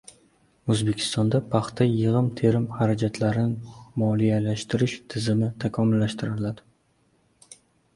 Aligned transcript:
O‘zbekistonda 0.75 1.41
paxta 1.51 1.87
yig‘im-terim 1.89 2.67
xarajatlarini 2.79 3.77
moliyalashtirish 4.05 5.01
tizimi 5.15 5.55
takomillashtiriladi 5.67 7.59